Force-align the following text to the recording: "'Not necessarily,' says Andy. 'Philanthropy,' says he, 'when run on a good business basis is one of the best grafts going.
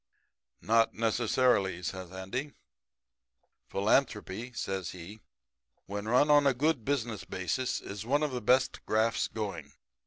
"'Not 0.63 0.95
necessarily,' 0.95 1.83
says 1.83 2.11
Andy. 2.11 2.53
'Philanthropy,' 3.67 4.51
says 4.53 4.89
he, 4.93 5.21
'when 5.85 6.07
run 6.07 6.31
on 6.31 6.47
a 6.47 6.55
good 6.55 6.83
business 6.83 7.23
basis 7.23 7.79
is 7.79 8.03
one 8.03 8.23
of 8.23 8.31
the 8.31 8.41
best 8.41 8.83
grafts 8.87 9.27
going. 9.27 9.73